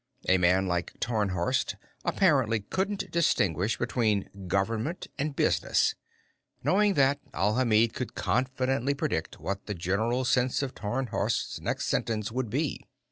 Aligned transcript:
A 0.27 0.39
man 0.39 0.65
like 0.65 0.93
Tarnhorst 0.99 1.75
apparently 2.03 2.59
couldn't 2.61 3.11
distinguish 3.11 3.77
between 3.77 4.47
government 4.47 5.05
and 5.19 5.35
business. 5.35 5.93
Knowing 6.63 6.95
that, 6.95 7.19
Alhamid 7.35 7.93
could 7.93 8.15
confidently 8.15 8.95
predict 8.95 9.39
what 9.39 9.67
the 9.67 9.75
general 9.75 10.25
sense 10.25 10.63
of 10.63 10.73
Tarnhorst's 10.73 11.61
next 11.61 11.85
sentence 11.85 12.31
would 12.31 12.49
be. 12.49 12.83